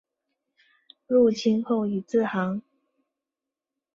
[1.05, 2.63] 入清后以字行。